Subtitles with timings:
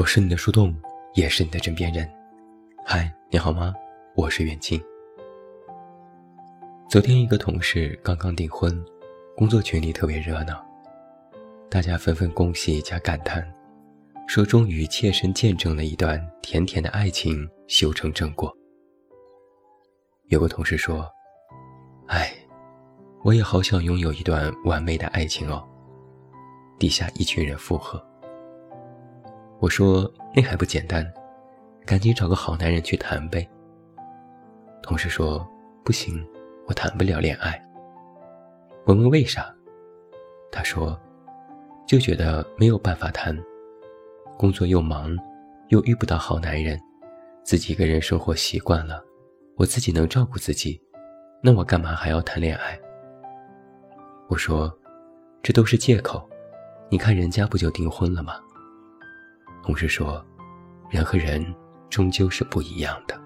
[0.00, 0.74] 我是你的树洞，
[1.12, 2.10] 也是你的枕边人。
[2.86, 3.74] 嗨，你好吗？
[4.14, 4.82] 我是远近。
[6.88, 8.82] 昨天一个同事刚刚订婚，
[9.36, 10.64] 工作群里特别热闹，
[11.68, 13.46] 大家纷纷恭喜加感叹，
[14.26, 18.50] 说终于切身见证了一段甜甜的爱情修成正果。
[20.28, 21.06] 有个同事说
[22.08, 22.32] ：“哎，
[23.22, 25.62] 我也好想拥有一段完美的爱情哦。”
[26.80, 28.02] 底下一群人附和。
[29.60, 31.06] 我说：“那还不简单，
[31.84, 33.46] 赶紧找个好男人去谈呗。”
[34.82, 35.46] 同事说
[35.84, 36.26] ：“不行，
[36.66, 37.62] 我谈不了恋爱。”
[38.86, 39.54] 我问为啥，
[40.50, 40.98] 他说
[41.86, 43.38] ：“就觉得没有办法谈，
[44.38, 45.14] 工作又忙，
[45.68, 46.80] 又遇不到好男人，
[47.44, 49.04] 自己一个人生活习惯了，
[49.56, 50.80] 我自己能照顾自己，
[51.42, 52.80] 那我干嘛还要谈恋爱？”
[54.26, 54.74] 我说
[55.42, 56.26] ：“这都是借口，
[56.88, 58.40] 你看人家不就订婚了吗？”
[59.62, 60.24] 同事说
[60.90, 61.54] ：“人和人
[61.88, 63.18] 终究是不一样的。”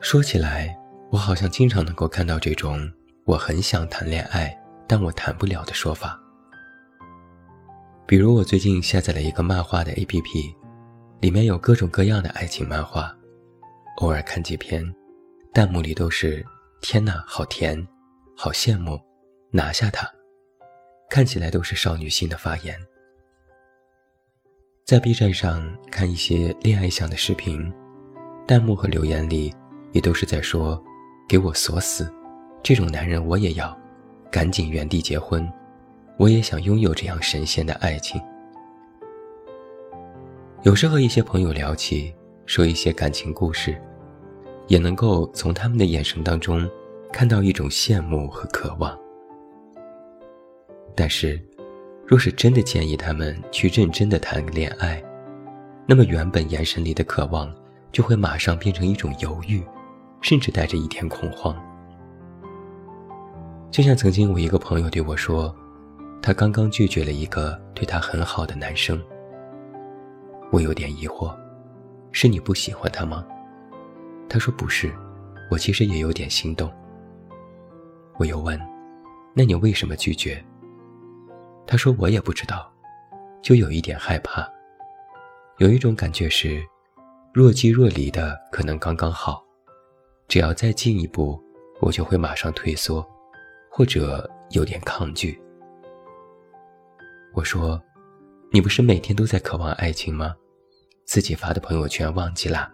[0.00, 0.78] 说起来，
[1.10, 2.90] 我好像经常能够看到这种
[3.26, 6.20] “我很想谈恋爱，但我谈不了”的说法。
[8.06, 10.54] 比如，我最近下载了一个漫画的 APP，
[11.20, 13.12] 里面有各种各样的爱情漫画，
[13.96, 14.84] 偶尔看几篇，
[15.52, 16.46] 弹幕里都是
[16.80, 17.84] “天哪，好甜，
[18.36, 19.00] 好羡慕，
[19.50, 20.08] 拿下它”。
[21.08, 22.76] 看起来都是少女心的发言。
[24.84, 27.72] 在 B 站上看一些恋爱向的视频，
[28.46, 29.52] 弹幕和留言里
[29.92, 30.80] 也都是在说
[31.28, 32.10] ：“给我锁死，
[32.62, 33.76] 这种男人我也要，
[34.30, 35.50] 赶紧原地结婚，
[36.18, 38.20] 我也想拥有这样神仙的爱情。”
[40.62, 43.80] 有时和一些朋友聊起，说一些感情故事，
[44.68, 46.68] 也能够从他们的眼神当中
[47.12, 48.96] 看到一种羡慕和渴望。
[50.96, 51.38] 但是，
[52.06, 55.02] 若是真的建议他们去认真的谈个恋爱，
[55.86, 57.54] 那么原本眼神里的渴望
[57.92, 59.62] 就会马上变成一种犹豫，
[60.22, 61.54] 甚至带着一点恐慌。
[63.70, 65.54] 就像曾经我一个朋友对我说，
[66.22, 68.98] 他刚刚拒绝了一个对他很好的男生。
[70.50, 71.36] 我有点疑惑，
[72.10, 73.26] 是你不喜欢他吗？
[74.28, 74.90] 他说不是，
[75.50, 76.72] 我其实也有点心动。
[78.18, 78.58] 我又问，
[79.34, 80.42] 那你为什么拒绝？
[81.66, 82.72] 他说：“我也不知道，
[83.42, 84.48] 就有一点害怕，
[85.58, 86.64] 有一种感觉是，
[87.34, 89.44] 若即若离的可能刚刚好，
[90.28, 91.42] 只要再进一步，
[91.80, 93.04] 我就会马上退缩，
[93.68, 95.40] 或者有点抗拒。”
[97.34, 97.82] 我说
[98.52, 100.34] ：“你不是每天都在渴望爱情吗？
[101.04, 102.72] 自己发的朋友圈忘记啦？”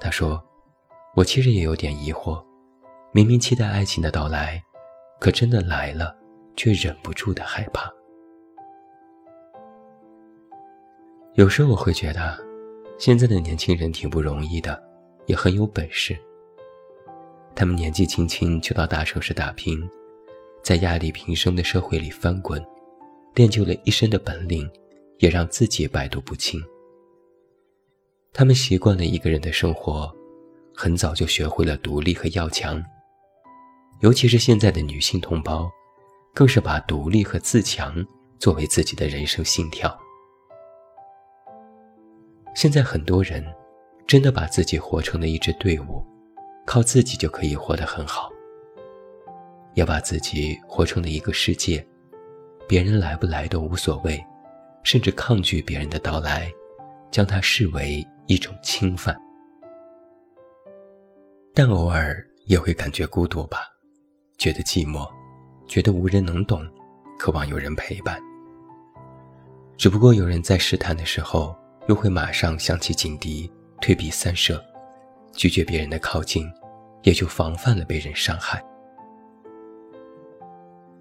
[0.00, 0.42] 他说
[1.14, 2.42] ：“我其实也有点疑惑，
[3.12, 4.62] 明明期待爱情的到来，
[5.20, 6.16] 可真的来了。”
[6.58, 7.88] 却忍不住的害怕。
[11.34, 12.36] 有时候我会觉得，
[12.98, 14.82] 现在的年轻人挺不容易的，
[15.26, 16.18] 也很有本事。
[17.54, 19.88] 他们年纪轻轻就到大城市打拼，
[20.60, 22.60] 在压力平生的社会里翻滚，
[23.36, 24.68] 练就了一身的本领，
[25.18, 26.60] 也让自己百毒不侵。
[28.32, 30.12] 他们习惯了一个人的生活，
[30.74, 32.82] 很早就学会了独立和要强。
[34.00, 35.70] 尤其是现在的女性同胞。
[36.38, 37.92] 更是把独立和自强
[38.38, 39.98] 作为自己的人生信条。
[42.54, 43.44] 现在很多人
[44.06, 46.00] 真的把自己活成了一支队伍，
[46.64, 48.30] 靠自己就可以活得很好。
[49.74, 51.84] 要把自己活成了一个世界，
[52.68, 54.24] 别人来不来都无所谓，
[54.84, 56.48] 甚至抗拒别人的到来，
[57.10, 59.20] 将它视为一种侵犯。
[61.52, 63.58] 但偶尔也会感觉孤独吧，
[64.36, 65.17] 觉得寂寞。
[65.68, 66.66] 觉得无人能懂，
[67.18, 68.18] 渴望有人陪伴。
[69.76, 71.54] 只不过有人在试探的时候，
[71.86, 73.48] 又会马上想起警笛，
[73.80, 74.60] 退避三舍，
[75.32, 76.50] 拒绝别人的靠近，
[77.02, 78.64] 也就防范了被人伤害。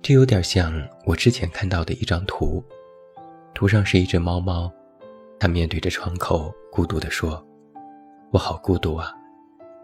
[0.01, 0.71] 这有点像
[1.05, 2.63] 我之前看到的一张图，
[3.53, 4.71] 图上是一只猫猫，
[5.39, 7.43] 它面对着窗口，孤独地说
[8.31, 9.11] ：“我好孤独啊，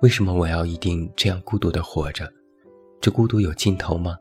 [0.01, 2.31] 为什么我要一定这样孤独地活着？
[3.01, 4.17] 这孤独有尽头吗？”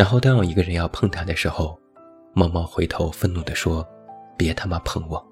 [0.00, 1.78] 然后，当有一个人要碰他的时候，
[2.32, 3.86] 猫猫回头愤怒地说
[4.34, 5.22] ：“别他妈碰我！”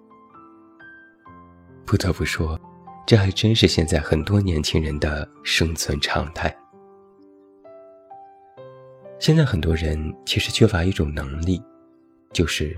[1.87, 2.61] 不得不说，
[3.07, 6.55] 这还真是现在很多年轻人的生存常态。
[9.19, 11.63] 现在很多人其实缺乏一种能力，
[12.31, 12.77] 就是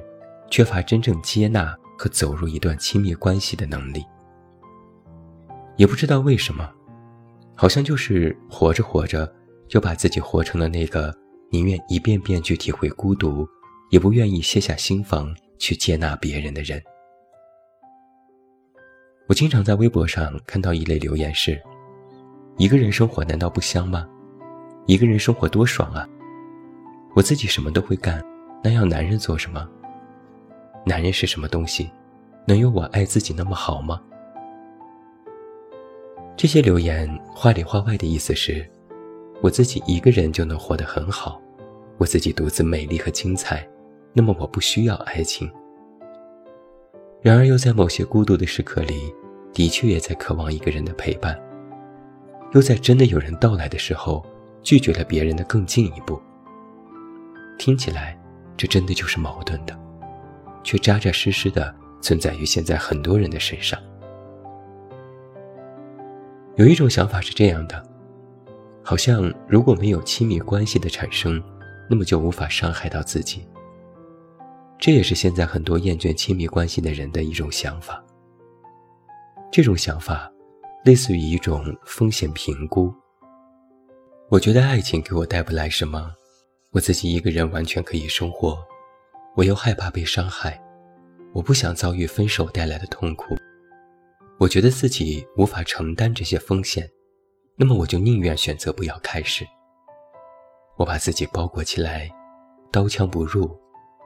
[0.49, 4.07] 缺乏真正接纳和走入一段亲密关系的能力。
[5.77, 6.71] 也不知道为什么，
[7.57, 9.29] 好像就是活着活着，
[9.67, 11.13] 就把自己活成了那个。
[11.51, 13.49] 宁愿一遍遍去体会孤独，
[13.91, 16.81] 也不愿意卸下心防去接纳别人的人。
[19.29, 21.61] 我经常在微博上看到一类留言是
[22.57, 24.09] ：“一个人生活难道不香吗？
[24.87, 26.09] 一个人生活多爽啊！
[27.15, 28.25] 我自己什么都会干，
[28.63, 29.69] 那要男人做什么？
[30.87, 31.91] 男人是什么东西？
[32.47, 34.01] 能有我爱自己那么好吗？”
[36.37, 38.67] 这些留言话里话外的意思是，
[39.43, 41.41] 我自己一个人就能活得很好，
[41.99, 43.67] 我自己独自美丽和精彩，
[44.13, 45.51] 那么我不需要爱情。
[47.21, 49.15] 然而又在某些孤独的时刻里。
[49.53, 51.37] 的确也在渴望一个人的陪伴，
[52.53, 54.25] 又在真的有人到来的时候，
[54.63, 56.23] 拒绝了别人的更进一步。
[57.59, 58.17] 听起来，
[58.57, 59.77] 这真的就是矛盾的，
[60.63, 63.77] 却扎扎实实的存在于现在很多人的身上。
[66.55, 67.85] 有一种想法是这样的，
[68.91, 71.41] 好像如果没有亲密关系的产生，
[71.89, 73.47] 那么就无法伤害到自己。
[74.81, 78.05] 这也是现在很多厌倦亲密关系的人的一种想法。
[79.53, 80.29] 这种想法，
[80.85, 82.93] 类似于一种风险评估。
[84.29, 86.11] 我觉得爱情给我带不来什么，
[86.73, 88.59] 我自己一个人完全可以生活。
[89.37, 90.61] 我又害怕被伤害，
[91.33, 93.37] 我不想遭遇分手带来的痛苦。
[94.41, 96.91] 我觉得自己无法承担这些风险，
[97.61, 99.47] 那么我就宁愿选择不要开始。
[100.79, 102.09] 我把自己包裹起来，
[102.73, 103.55] 刀枪不入，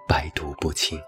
[0.09, 1.01] 百毒不侵。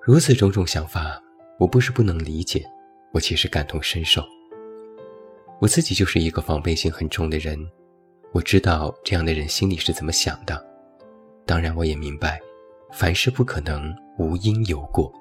[0.00, 1.20] 如此种种想法。
[1.58, 2.64] 我不是不能理解，
[3.12, 4.22] 我其实感同身受。
[5.60, 7.58] 我自己就是一个防备心很重的人，
[8.32, 10.64] 我知道这样的人心里是怎么想的。
[11.44, 12.40] 当然，我也明白，
[12.92, 15.12] 凡事不可能无因有果。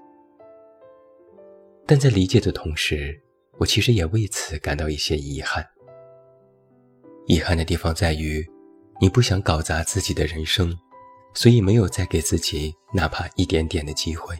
[1.85, 3.21] 但在理解的同时，
[3.59, 5.65] 我其实也为此感到一些遗憾。
[7.27, 8.45] 遗憾的地方在于，
[9.01, 10.73] 你不想搞砸自己的人生，
[11.33, 14.35] 所以没有再给自己哪怕一点点的机会。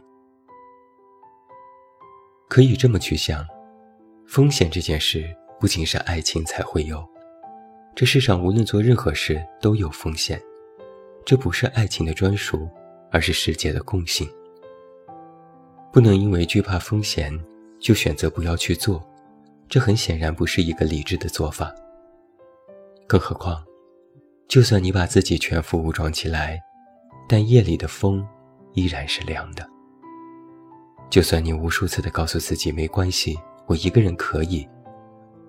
[2.48, 3.46] 可以这么去想，
[4.26, 5.24] 风险这件事
[5.60, 7.06] 不仅是爱情才会有，
[7.94, 10.42] 这世上无论做任何事都有风险，
[11.26, 12.68] 这不是爱情的专属，
[13.12, 14.28] 而是世界的共性。
[15.92, 17.32] 不能因为惧怕风险
[17.80, 19.04] 就选择不要去做，
[19.70, 21.72] 这很显然不是一个理智的做法。
[23.08, 23.64] 更何况，
[24.48, 26.60] 就算你把自己全副武装起来，
[27.28, 28.28] 但夜里的风
[28.74, 29.64] 依然是凉的。
[31.10, 33.38] 就算你无数次的告诉自己没关系，
[33.68, 34.68] 我一个人可以，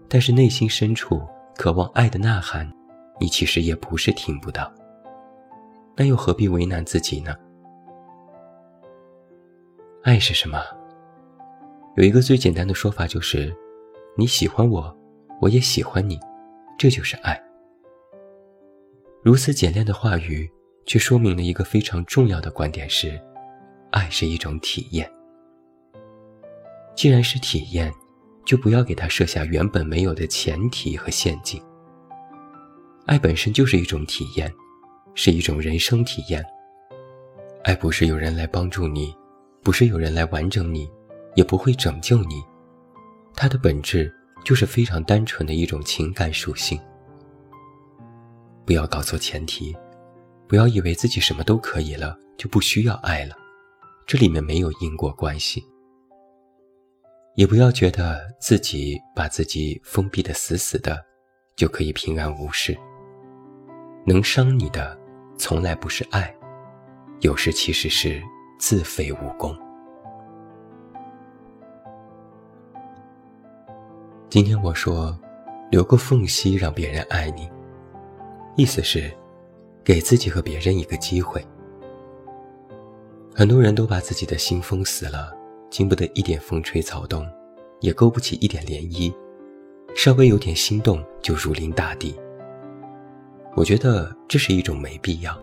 [0.06, 1.26] 但是内心深处
[1.56, 2.70] 渴望爱的呐喊，
[3.18, 4.70] 你其实也不是听不到。
[5.96, 7.34] 那又何必为难自己呢？
[10.02, 10.62] 爱是什么？
[11.96, 13.54] 有一个最简单的说法就是，
[14.20, 14.94] 你喜欢我，
[15.40, 16.20] 我也喜欢你，
[16.76, 17.42] 这就是爱。
[19.22, 20.46] 如此简练的话语，
[20.84, 23.18] 却说明了一个非常重要的观点：是，
[23.92, 25.10] 爱是一种体验。
[26.94, 27.90] 既然是体验，
[28.44, 31.58] 就不要给他设下原本没有的前提和陷阱。
[33.06, 34.52] 爱本身就是一种体验，
[35.14, 36.44] 是一种人生体验。
[37.64, 39.16] 爱不是有人来帮助你，
[39.62, 40.86] 不是有人来完整你，
[41.36, 42.44] 也不会拯救你。
[43.34, 44.12] 它的本质
[44.44, 46.80] 就是非常单纯的一种情感属性。
[48.64, 49.76] 不要搞错前提，
[50.46, 53.34] 不要以为自己什么都可以了就不需要爱了，
[54.06, 55.64] 这里面没有因果关系。
[57.36, 61.02] 也不要觉得自己把自己封闭的死死的，
[61.56, 62.76] 就可以平安无事。
[64.06, 64.98] 能伤你的，
[65.38, 66.34] 从来不是爱，
[67.20, 68.22] 有时其实是
[68.58, 69.56] 自废武功。
[74.30, 75.18] 今天我说，
[75.72, 77.50] 留个缝隙让别人爱你，
[78.54, 79.12] 意思是，
[79.82, 81.44] 给自己和别人一个机会。
[83.34, 85.32] 很多人都把自己的心封死了。
[85.68, 87.28] 经不得一点风吹草动，
[87.80, 89.12] 也勾不起一点涟漪，
[89.96, 92.14] 稍微有点心动就如临大敌。
[93.56, 95.36] 我觉得这是一种没必要。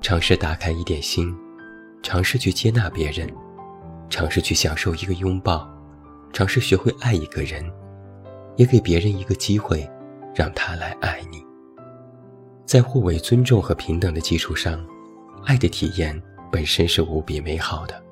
[0.00, 1.32] 尝试打开一点心，
[2.04, 3.28] 尝试去接纳别人，
[4.08, 5.68] 尝试去享受一个拥抱，
[6.32, 7.62] 尝试学会爱一个人，
[8.56, 9.88] 也给别人一个机会，
[10.34, 11.44] 让他来爱你。
[12.64, 14.82] 在互为尊重和平等的基础上，
[15.44, 16.20] 爱的体验
[16.50, 18.02] 本身是无比美好的。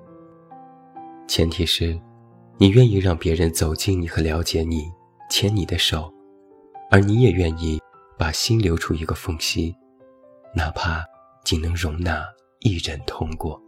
[1.26, 1.98] 前提是，
[2.58, 4.90] 你愿意让别人走进你和了解你，
[5.30, 6.12] 牵你的手，
[6.90, 7.80] 而你也愿意
[8.18, 9.74] 把心留出一个缝隙，
[10.54, 11.02] 哪怕
[11.42, 12.22] 仅能容纳
[12.58, 13.58] 一人通过。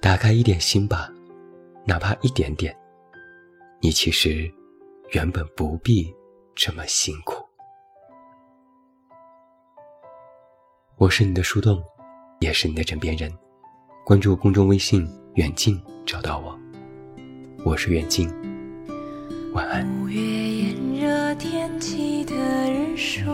[0.00, 1.10] 打开一点心吧，
[1.88, 2.76] 哪怕一点点
[3.80, 4.46] 你其实
[5.14, 6.14] 原本不必
[6.54, 7.42] 这么辛苦。
[10.98, 11.82] 我是你的树洞
[12.40, 13.32] 也是你的枕边人。
[14.04, 16.58] 关注公众微信远近找到我。
[17.64, 18.28] 我是远近
[19.54, 19.88] 晚安。
[20.02, 22.34] 五月炎热天气的
[22.70, 23.24] 日数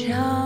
[0.00, 0.37] job.